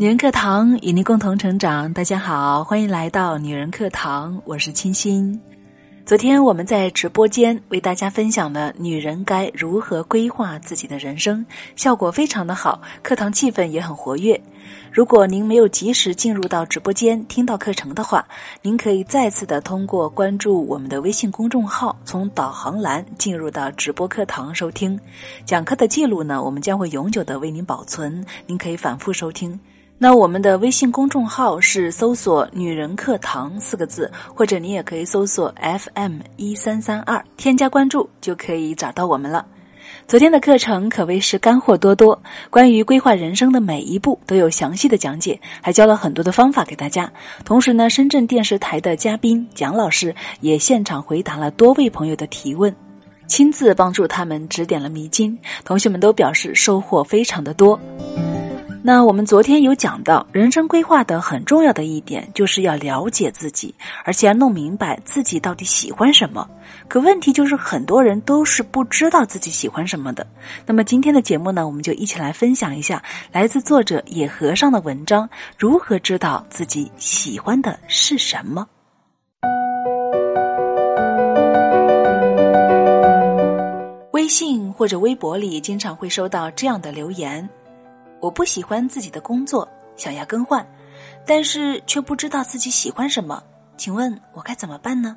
[0.00, 1.92] 女人课堂与您共同成长。
[1.92, 5.36] 大家好，欢迎来到女人课堂，我是清新。
[6.06, 14.40] 昨天我们在直播间为大家分享了女人该如何规划自己的人生，效果非常的好，课堂气氛也很活跃。
[14.92, 18.24] 如果您没有及时进入到直播间听到课程的话，
[18.62, 24.98] 您可以再次的通过关注我们的微信公众号，从导航栏进入到直播课堂收听
[25.44, 29.58] 讲课的记录呢，我们将会永久的为您保存，您可以反复收听。
[30.00, 39.44] 那我们的微信公众号是搜索“女人课堂”四个字，或者你也可以搜索 FM 一三三二，添加关注就可以找到我们了。
[40.06, 47.12] 昨天的课程可谓是干货多多，关于规划人生的每一步都有详细的讲解，还教了很多的方法给大家。
[47.44, 52.72] 同时呢，深圳电视台的嘉宾蒋老师也现场回答了多位朋友的提问，
[53.26, 55.36] 亲自帮助他们指点了迷津。
[55.64, 57.78] 同学们都表示收获非常的多。
[58.88, 66.48] 那我们昨天有讲到，人生规划的很重要的一点，就是要了解自己，而且要弄明白自己到底喜欢什么。
[66.88, 70.26] 可问题就是，很多人都是不知道自己喜欢什么的。
[70.64, 78.66] 那么今天的节目呢，我们就一起来分享一下来自作者野和尚的文章：如何知道自己喜欢的是什么？
[84.12, 87.46] 微信或者微博里经常会收到这样的留言。
[88.20, 90.66] 我不喜欢自己的工作，想要更换，
[91.26, 93.42] 但是却不知道自己喜欢什么，
[93.76, 95.16] 请问我该怎么办呢？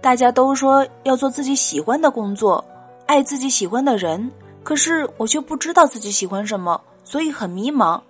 [0.00, 2.64] 大家都说要做自己喜欢的工作，
[3.06, 4.30] 爱自己喜欢的人，
[4.62, 8.00] 可是我却不知道自己喜欢什么，所以很迷茫。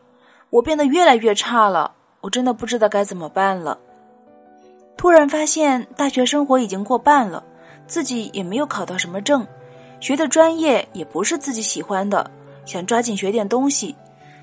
[0.50, 3.78] 我变得越来越差了，我真的不知道该怎么办了。
[4.97, 7.42] 突然发现大学生活已经过半了，
[7.86, 9.47] 自己也没有考到什么证，
[10.00, 12.30] 学的专业也不是自己喜欢的。
[12.67, 13.97] 想抓紧学点东西，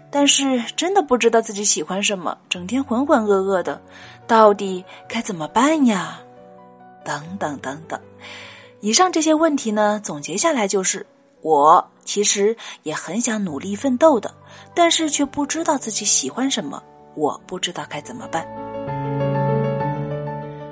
[0.10, 3.80] 但是真的不知道自己喜欢什么，整天浑浑噩噩的，
[4.26, 6.20] 到底该怎么办呀？
[7.06, 8.00] 等等等等，
[8.80, 11.06] 以上这些问题呢，总结下来就是：
[11.42, 14.34] 我其实也很想努力奋斗的，
[14.74, 16.82] 但是却不知道自己喜欢什么，
[17.16, 18.48] 我不知道该怎么办。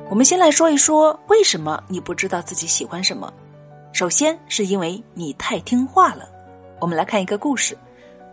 [0.09, 3.31] 我们先来说一说，为什么你不知道自己喜欢什么？
[3.91, 6.29] 首先是因为你太听话了。
[6.81, 7.77] 我们来看一个故事，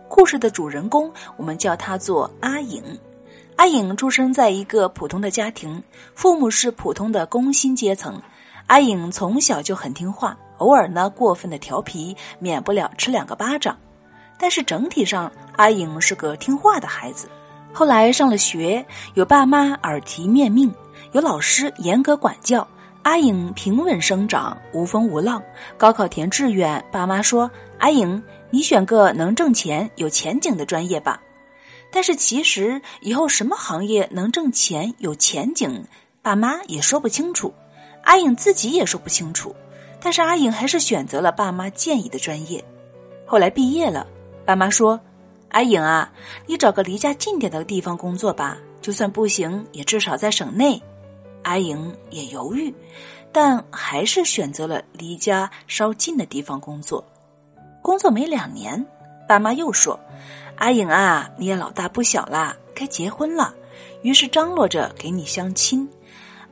[0.07, 2.83] 故事的主人公我们叫他做阿颖。
[3.57, 5.83] 阿颖出生在一个普通的家庭，
[6.15, 8.19] 父母是普通的工薪阶层。
[8.65, 13.77] 阿颖从小就很听话，偶尔呢过分的调皮，免不了吃两个巴掌。
[14.39, 17.29] 但是整体上，阿颖是个听话的孩子。
[17.71, 18.83] 后来上了学，
[19.13, 20.73] 有爸妈耳提面命，
[21.11, 22.67] 有老师严格管教。
[23.03, 25.41] 阿颖平稳生长，无风无浪。
[25.77, 28.21] 高考填志愿，爸妈说：“阿颖。”
[28.51, 31.21] 你选个能挣钱、有前景的专业吧。
[31.91, 35.83] 但是其实以后什么行业能挣钱、有前景，
[36.21, 37.53] 爸妈也说不清楚，
[38.03, 39.55] 阿颖自己也说不清楚。
[40.01, 42.63] 但是阿颖还是选择了爸妈建议的专业。
[43.25, 44.07] 后来毕业了，
[44.45, 44.99] 爸妈说
[45.49, 46.11] ：“阿颖啊，
[46.45, 50.81] 你找个离家近点的地方工作吧，就算不行，也至少在省内。”
[51.43, 52.73] 阿颖也犹豫，
[53.31, 57.03] 但还是选择了离家稍近的地方工作。
[57.89, 58.85] 工作没两年，
[59.27, 59.99] 爸妈又说
[60.57, 63.51] ：“阿颖啊，你也老大不小啦，该结婚了。”
[64.03, 65.89] 于是张罗着给你相亲。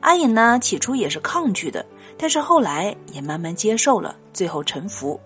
[0.00, 1.86] 阿颖呢，起初也是抗拒的，
[2.18, 5.20] 但是后来也慢慢接受了，最后臣服。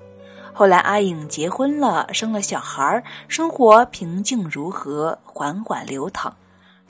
[0.53, 6.37] 后来阿颖结婚了，生了小孩生活平静如和，缓缓流淌。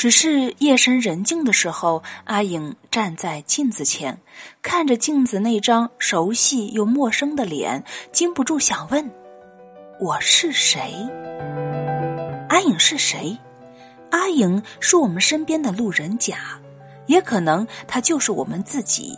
[0.03, 4.19] 只是夜深人静的时候，阿颖站在镜子前，
[4.61, 9.09] 看着镜子那张熟悉又陌生的脸，禁不住想问
[10.03, 10.93] ：“我是谁？
[12.49, 13.39] 阿颖是谁？
[14.11, 16.37] 阿颖是我们身边的路人甲，
[17.07, 19.17] 也可能他就是我们自己。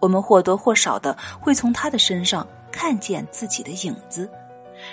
[0.00, 4.28] 我们或多或少的会从他的身上看见自己的影子。”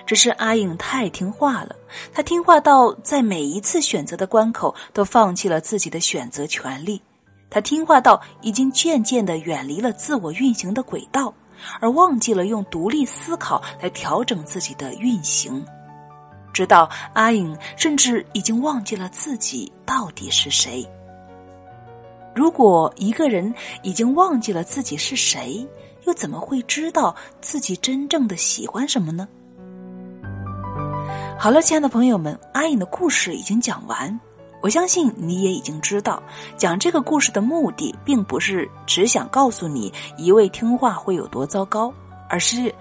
[0.06, 1.76] 只是阿颖太听话了，
[2.14, 7.02] 她听话到在每一次选择的关口都放弃了自己的选择权利，
[7.50, 11.34] 她听话到已经渐渐的远离了自我运行的轨道，
[11.80, 15.66] 而忘记了用独立思考来调整自己的运行，
[16.52, 20.86] 直到阿颖甚至已经忘记了自己到底是谁。
[22.36, 23.54] 如果一个人
[23.84, 25.66] 已经忘记了自己是谁，
[26.06, 29.28] 又怎么会知道自己真正的喜欢什么呢？
[31.44, 34.18] 好了，亲爱的朋友们，阿颖的故事已经讲完。
[34.62, 36.24] 我相信你也已经知道，
[36.56, 41.94] 讲这个故事的目的，并不是只想告诉你一味听话会有多糟糕，
[42.30, 42.74] 而是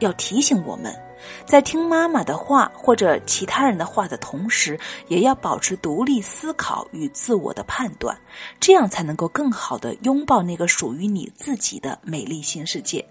[0.00, 0.92] 要提醒我们，
[1.46, 4.76] 在听妈妈的话或者其他人的话的同时，
[5.06, 8.18] 也要保持独立思考与自我的判断，
[8.58, 13.04] 这样才能够更好的拥抱那个属于你自己的美丽新世界。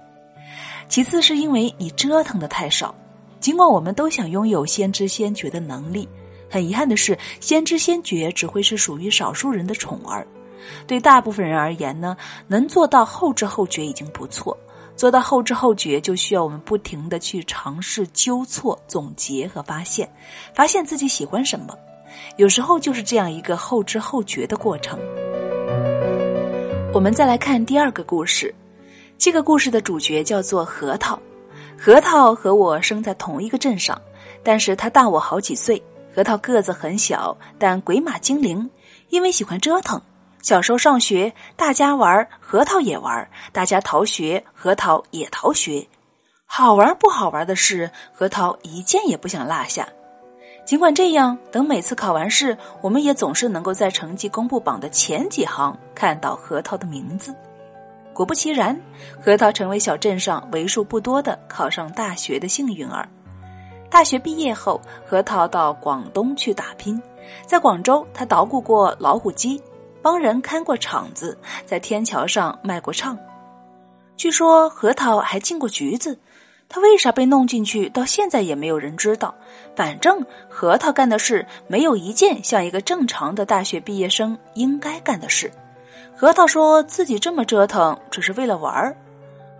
[0.89, 2.93] 其次，是因为你折腾的太少。
[3.39, 6.07] 尽管我们都想拥有先知先觉的能力，
[6.49, 10.25] 很遗憾的是，先知先觉只会是属于少数人的宠儿。
[10.85, 12.17] 对大部分人而言呢，
[12.47, 14.57] 能做到后知后觉已经不错。
[14.95, 20.09] 做到后知后觉，就需要我们不停的去尝试、纠错、总结和发现，
[20.55, 21.77] 发现自己喜欢什么。
[22.37, 24.97] 有时候就是这样一个后知后觉的过程。
[26.93, 28.53] 我们再来看第二个故事，
[29.19, 31.19] 这个故事的主角叫做核桃。
[31.79, 34.01] 核桃和我生在同一个镇上，
[34.43, 35.81] 但是他大我好几岁。
[36.13, 38.69] 核桃个子很小，但鬼马精灵，
[39.09, 40.01] 因为喜欢折腾。
[40.41, 45.87] 小时候上学，大家玩，核桃也玩；大家逃学，核桃也逃学。
[46.45, 49.87] 好玩不好玩的事，核桃一件也不想落下。
[50.65, 57.35] 尽管这样，等每次考完试，我们也总是能够在成绩公布榜的前几行看到核桃的名字。
[58.17, 58.75] 果不其然，
[59.23, 63.07] 核桃成为小镇上为数不多的考上大学的幸运儿。
[63.91, 66.99] 大学毕业后，核桃到广东去打拼。
[67.45, 69.61] 在广州，他捣鼓过老虎机，
[70.01, 73.15] 帮人看过场子，在天桥上卖过唱。
[74.15, 76.17] 据说核桃还进过局子，
[76.67, 79.31] 他为啥被弄进去，到现在也没有人知道。
[79.75, 85.51] 反正核桃干的事，没有一件像一个正常的大学毕业生应该干的事。
[86.19, 88.97] 核桃说自己这么折腾只是为了玩儿。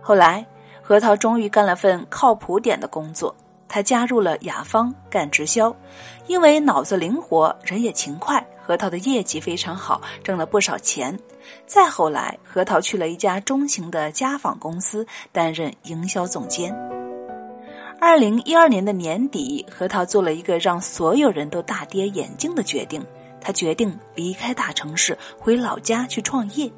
[0.00, 0.44] 后来，
[0.82, 3.32] 核桃终于干了份靠谱点的工作，
[3.68, 5.72] 他加入了雅芳干直销。
[6.26, 11.16] 因为脑子灵活，人也勤快，核桃的业绩非常好，挣了不少钱。
[11.64, 16.76] 再后来，核桃去了一家中型的家纺公司担任营销总监。
[18.00, 23.00] 二零一二年的年底，核桃做了一个让所有人都大跌眼镜的决定。
[23.40, 26.70] 他决定离开大城市，回老家去创业。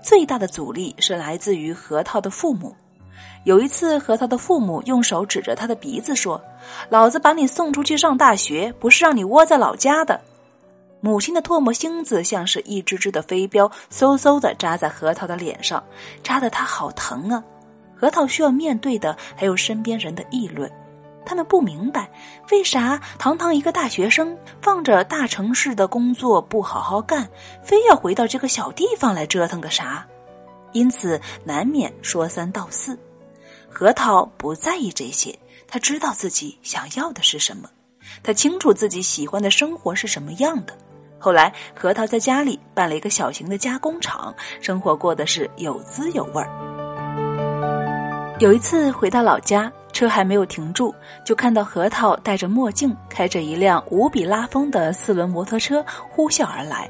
[0.00, 2.74] 最大的阻力是来自于核桃的父母。
[3.44, 6.40] 有一次，核桃的父母用手指着他的鼻子说
[6.88, 10.20] ：“老子把你送出去上大学，不是让你窝在老家的。”
[11.00, 15.82] 母亲的唾沫星子像是一只只的飞镖，嗖嗖的扎在核桃的脸上，
[16.22, 17.42] 扎得他好疼啊！
[17.96, 20.70] 核桃需要面对的还有身边人的议论。
[21.28, 22.10] 他们不明白，
[22.50, 27.28] 为啥堂堂一个大学生，放着大城市的工作不好好干，
[27.62, 30.06] 非要回到这个小地方来折腾个啥？
[30.72, 32.98] 因此难免说三道四。
[33.68, 37.68] 核桃不在意这些，他知道自己想要的是什么，
[38.22, 40.72] 他清楚自己喜欢的生活是什么样的。
[41.18, 46.48] 后来，核桃在家里办了一个小型的加工厂，生活过的是有滋有味儿。
[48.38, 49.70] 有一次回到老家。
[49.98, 56.88] 车还没有停住，就看到核桃戴着墨镜，开着一辆无比拉风的四轮摩托车呼啸而来。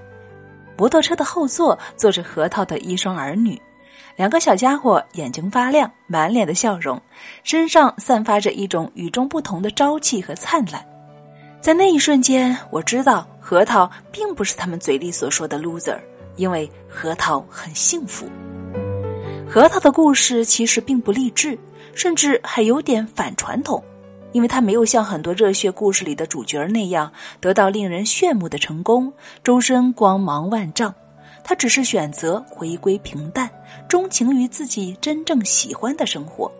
[0.76, 3.58] 摩托车的后座坐着核桃的一双儿女，
[4.14, 7.00] 两个小家伙眼睛发亮，满脸的笑容，
[7.44, 10.84] 身上散发着一种与众不同的朝气和灿烂。
[11.62, 15.98] 在那一瞬间，我知道核桃并不是他们嘴里所说的 loser，
[16.36, 18.28] 因为核桃很幸福。
[19.48, 21.58] 核桃的故事其实并不励志。
[21.94, 23.82] 甚至还有点反传统，
[24.32, 30.94] 因为他没有像很多热血故事里的主角那样得到令人炫目的成功，终身光芒万丈。
[31.44, 33.48] 他只是选择回归平淡，
[33.88, 36.50] 钟情于自己真正喜欢的生活。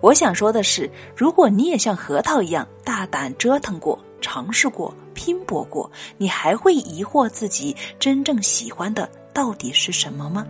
[0.00, 10.46] 我想说的是，如果你也像核桃一样大胆折腾过、尝试过、拼搏过，你还会疑惑自己真正喜欢的到底是什么吗？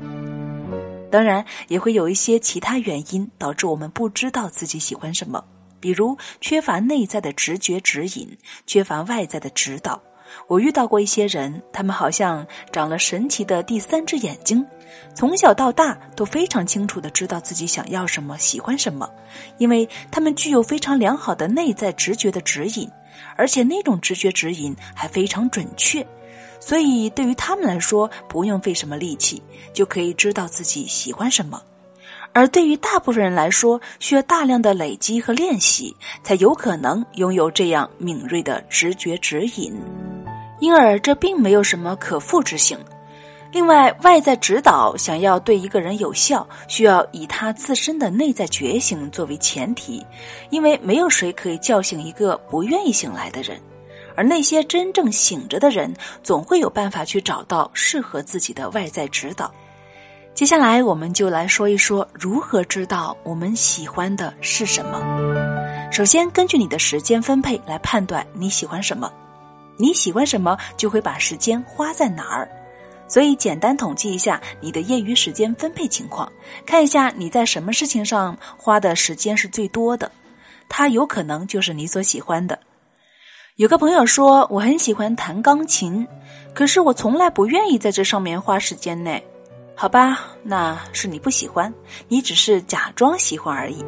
[1.10, 5.42] 当然，也会有一些其他原因导致我们不知道自己喜欢什么，
[5.80, 8.36] 比如缺乏内在的直觉指引，
[8.66, 10.00] 缺乏外在的指导。
[10.48, 14.66] 我遇到过一些人，他们好像长了神奇的第三只眼睛，
[15.14, 19.08] 从小到大都非常清楚的知道自己想要什么、喜欢什么，
[19.58, 22.90] 因为他们具有非常良好的内在直觉的指引，
[23.36, 26.04] 而且那种直觉指引还非常准确。
[26.58, 31.58] 所以，对于他们来说，不用费什么力气就可以知道自己喜欢什么；
[32.32, 39.74] 而对于大部分人来说，需要大量的累积和练习，才有可能拥有这样敏锐的直觉指引。
[40.60, 42.78] 因而，这并没有什么可复制性。
[43.52, 50.04] 另外，外在指导想要对一个人有效，需要以他自身的内在觉醒作为前提，
[50.50, 53.58] 因为没有谁可以叫醒一个不愿意醒来的人。
[54.16, 59.52] 而那些真正醒着的人，总会有办法去找到适合自己的外在指导。
[60.34, 65.00] 接下来，我们就来说一说如何知道我们喜欢的是什么。
[65.90, 69.10] 首先，根据你的时间分配来判断你喜欢什么，
[69.78, 72.48] 你喜欢什么就会把时间花在哪儿。
[73.08, 76.30] 所以，简单统计一下你的业余时间分配情况，
[76.66, 80.10] 看一下你在什么事情上花的时间是最多的，
[80.68, 82.58] 它有可能就是你所喜欢的。
[83.56, 86.06] 有个朋友说，我很喜欢弹钢琴，
[86.52, 89.10] 可是我从来不愿意在这上面花时间呢。
[89.74, 91.72] 好吧，那是你不喜欢，
[92.06, 93.82] 你只是假装喜欢而已。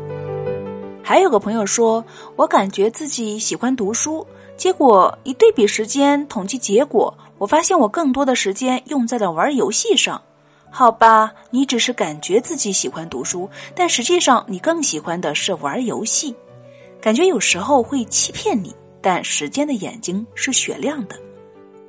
[1.05, 2.03] 还有个朋友说，
[2.35, 7.13] 我感觉自己喜欢读书，结果一对比时间，统计结果。
[7.37, 10.19] 我发现我更多的时间用在了玩游戏上，
[10.71, 16.35] 好吧，你只是感觉自己喜欢读书，但实际上你更喜欢的是玩游戏。
[17.03, 21.17] 感觉有时候会欺骗你，但时间的眼睛是雪亮的。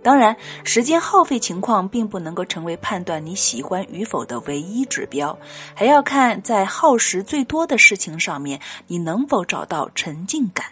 [0.01, 5.37] 当然，时间耗费情况并不能够成为判断你喜欢与否的唯一指标，
[5.75, 10.65] 还要看在耗时最多的事情上面，你能否找到沉浸感。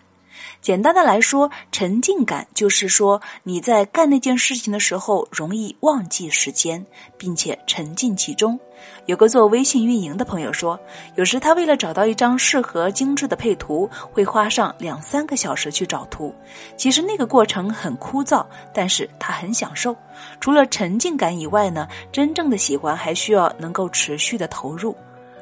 [0.61, 6.85] 简单的来说，沉浸感就是说你在干那件事情的时候容易忘记时间，
[7.17, 8.59] 并且沉浸其中。
[9.07, 10.79] 有个做微信运营的朋友说，
[11.15, 16.33] 有时他为了找到一张适合精致的配图，会花上两三个小时去找图。
[16.75, 19.95] 其实那个过程很枯燥，但是他很享受。
[20.39, 24.95] 除了沉浸感以外呢，真正的喜欢还需要能够持续的投入。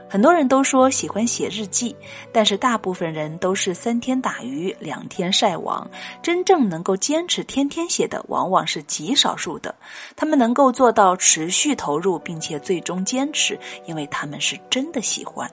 [0.07, 1.95] 很多人都说喜欢写日记，
[2.31, 5.89] 但是大部分人都是三天打鱼两天晒网。
[6.21, 9.73] 真正能够坚持天天写的，往往是极少数的。
[10.15, 15.49] 他们能够做到持续投入，并且最终坚持，因为他们是真的喜欢。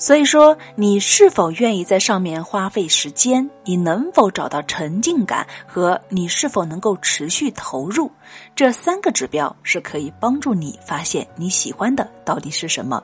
[0.00, 3.50] 所以说，你是否愿意在上面花费时间？
[3.64, 5.44] 你能否找到沉浸感？
[5.66, 8.08] 和你是否能够持续投入？
[8.54, 13.02] 这三个指标是可以帮助你发现你喜欢的到底是什么。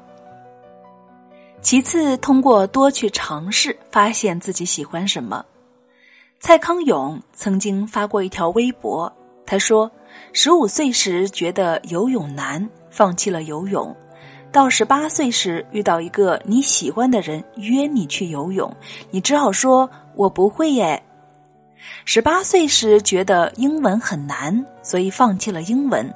[1.61, 5.45] 其次，通过多去尝试，发现自己喜欢什么。
[6.39, 9.13] 蔡康永曾经发过一条微博，
[9.45, 9.91] 他说
[10.33, 13.93] ：“十五岁时觉得游泳难，放弃了游泳。”
[14.55, 18.73] 到十八岁时，遇到一个你喜欢的人约你去游泳，
[19.11, 21.03] 你只好说“我不会耶”。
[22.07, 26.09] 十八岁时觉得英文很难，所以放弃了英文。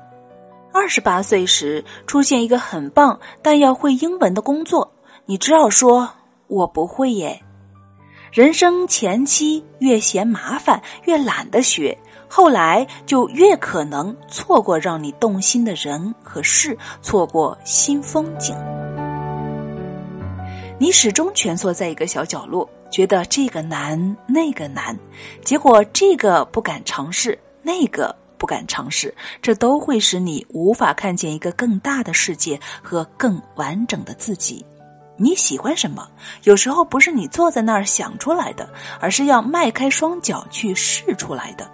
[0.73, 4.89] 二十八岁时出现一个很棒但要会英文的工作，
[5.27, 6.09] 你只好说
[6.47, 7.43] “我不会耶”。
[8.31, 11.99] 人生前期越嫌麻烦，越懒得学。
[12.29, 18.57] 后来就越可能错过让你动心的人和事，错过新风景。
[20.79, 24.97] 你始终蜷缩在一个小角落，觉得这个难那个难，
[25.43, 34.65] 结果这个不敢尝试，那个不敢尝试，这都会使你无法看见一个更大的世界和更完整的自己。
[35.17, 36.07] 你喜欢什么？
[36.45, 38.69] 有时候不是你坐在那儿想出来的，
[39.01, 41.69] 而是要迈开双脚去试出来的。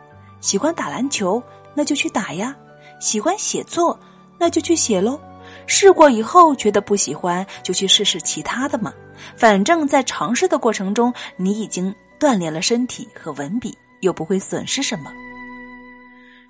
[0.44, 1.42] 喜欢打篮球，
[1.74, 2.54] 那就去打呀；
[3.00, 3.98] 喜欢写作，
[4.38, 5.18] 那就去写喽。
[5.66, 8.92] 试过以后觉得不喜欢，就去试试其他的嘛。
[9.38, 15.10] 反正，在尝试的过程中，你已经锻炼了身体和文笔，又不会损失什么。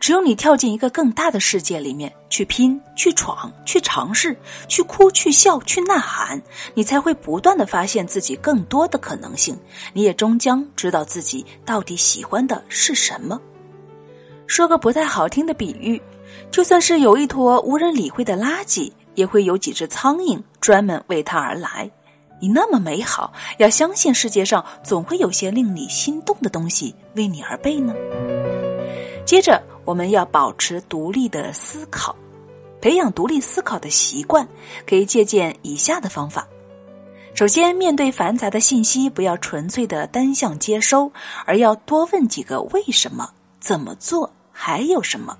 [0.00, 4.36] 只有你跳进一个更大的世界里面去拼、去闯、去尝试、
[4.66, 6.42] 去哭、去笑、去呐喊，
[6.74, 9.56] 你才会不断的发现自己更多的可能性。
[9.92, 13.40] 你也终将知道自己到底喜欢的是什么。
[14.54, 16.00] 说个不太好听的比喻，
[16.48, 21.90] 就算是有一坨无人理会的垃圾，也会有几只苍蝇专门为它而来。
[22.40, 27.92] 你那么美好，要相信世界上总会有些令你心动的东西为你而备呢。
[29.26, 32.14] 接着，我们要保持独立的思考，
[32.80, 34.46] 培养独立思考的习惯，
[34.86, 36.46] 可以借鉴以下的方法。
[37.34, 41.10] 首先，面对繁杂的信息，不要纯粹的单向接收，
[41.44, 43.28] 而要多问几个为什么。
[43.58, 44.30] 怎么做？
[44.56, 45.36] 还有什么？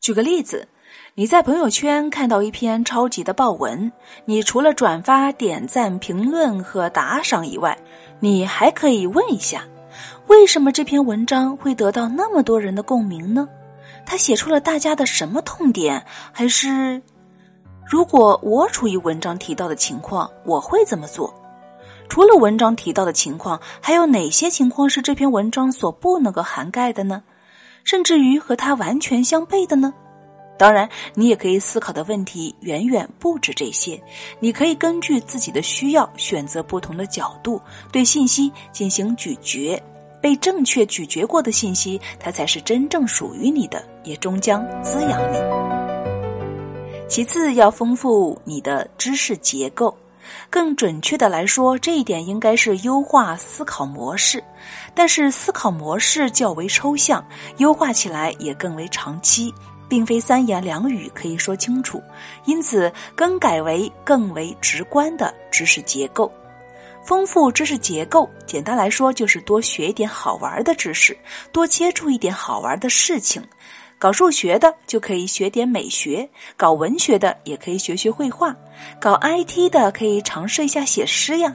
[0.00, 0.68] 举个例子，
[1.14, 3.90] 你在朋友圈看到一篇超级的爆文，
[4.26, 7.76] 你除了转发、点赞、评论和打赏以外，
[8.20, 9.64] 你还可以问一下：
[10.26, 13.48] 为什么这篇文章会得到那么多人的共鸣呢？
[14.06, 16.04] 他写出了大家的什么痛点？
[16.32, 17.02] 还是
[17.86, 21.34] 如果我处于文章提到的情况，我会怎么做？
[22.08, 27.22] 除了文章提到的情况，还有哪些情况是这篇文章所不能够涵盖的呢？
[27.84, 29.92] 甚至于和它完全相悖的呢？
[30.58, 33.98] 当然，你也可以思考的问题远远不止这些。
[34.40, 37.58] 你可以根据自己的需要选择不同的角度，
[37.90, 39.82] 对信息进行咀嚼。
[40.20, 45.38] 被正确咀嚼过的信息，它才是真正属于你的，也终将滋养你。
[47.08, 49.96] 其次，要丰富你的知识结构。
[50.50, 54.44] 更准确的来说，这一点应该是优化思考模式。
[54.94, 57.24] 但是思考模式较为抽象，
[57.58, 59.52] 优化起来也更为长期，
[59.88, 62.02] 并非三言两语可以说清楚。
[62.44, 66.32] 因此，更改为更为直观的知识结构。
[67.02, 71.16] 丰富知识结构，简单来说就是多学一点好玩的知识，
[71.50, 73.42] 多接触一点好玩的事情。
[73.98, 78.54] 搞数学的就可以学点美学，搞文学的也可以学学绘画，
[78.98, 81.54] 搞 IT 的可以尝试一下写诗呀。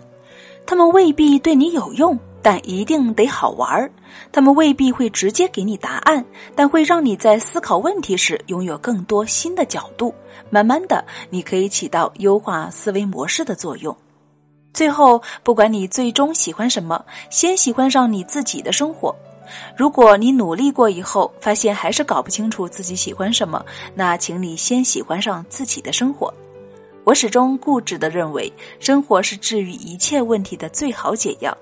[0.66, 3.92] 他们未必对你有用，但一定得好玩儿。
[4.32, 6.24] 他们未必会直接给你答案，
[6.56, 10.14] 但会让你在思考问题时拥有更多新的角度。
[10.52, 13.98] 慢慢的，你可以起到优化思维模式的作用。
[14.76, 19.16] 最后，不管你最终喜欢什么，先喜欢上你自己的生活。
[19.76, 26.32] 如果你努力过以后，发现还是搞不清楚自己喜欢什么，那请你先喜欢上自己的生活。
[27.04, 31.58] 我始终固执的认为，生活是治愈一切问题的最好解药。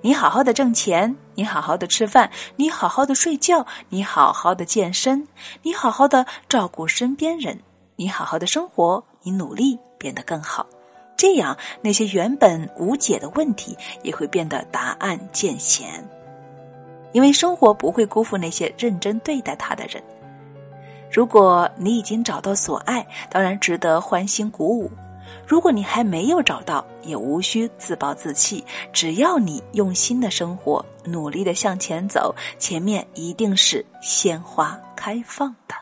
[0.00, 5.26] 你好好的挣钱，你好好的吃饭，你好好的睡觉，你好好的健身，
[5.62, 7.58] 你好好的照顾身边人，
[7.96, 10.64] 你好好的生活，你努力变得更好。
[11.16, 16.08] 这样，那些原本无解的问题也会变得答案渐显。
[17.10, 20.00] 因为生活不会辜负那些认真对待他的人。
[21.10, 24.88] 如果你已经找到所爱，当然值得欢欣鼓舞；
[25.46, 28.64] 如果你还没有找到，也无需自暴自弃。
[28.92, 35.74] 只要你用心的生活，努力的向前走，前面一定是鲜花开放的。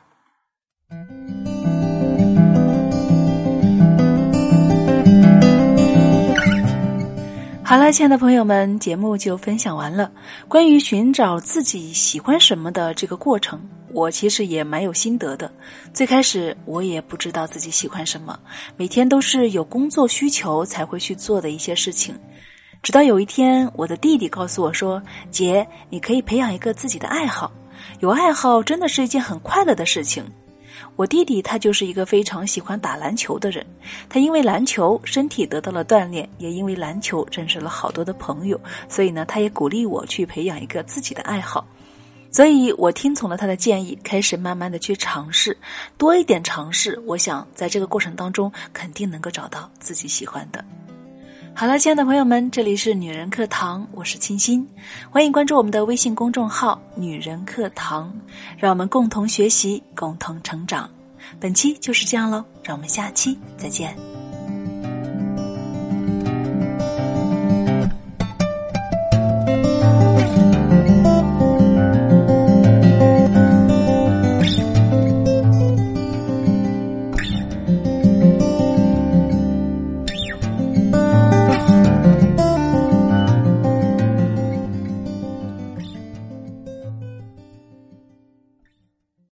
[7.65, 10.13] 好了，亲爱的朋友们，节目就分享完了。
[10.47, 13.61] 关于寻找自己喜欢什么的这个过程，
[13.97, 15.51] 我其实也蛮有心得的。
[15.95, 18.39] 最开始我也不知道自己喜欢什么，
[18.77, 22.15] 每天都是有工作需求才会去做的一些事情。
[22.83, 27.51] 直到有一天，我的弟弟告诉我说：“姐，你可以培养一个自己的爱好，
[28.01, 30.23] 有爱好真的是一件很快乐的事情。”
[30.95, 33.65] 我弟弟他就是一个非常喜欢打篮球的人，
[34.11, 41.67] 他因为篮球身体得到了锻炼，也因为篮球认识了好多的朋友，所以呢，他也鼓励我去培养一个自己的爱好，
[42.31, 45.57] 所以我听从了他的建议，开始慢慢的去尝试，
[45.97, 50.65] 多一点尝试，我想在这个过程当中肯定能够找到自己喜欢的。
[51.55, 54.69] 好了，亲爱的朋友们，这里是女人课堂，我是清新，
[55.11, 58.13] 欢迎关注我们的微信公众号“女人课堂”，
[58.59, 60.91] 让我们共同学习，共同成长。
[61.41, 64.16] 本期就是这样喽，让我们下期再见。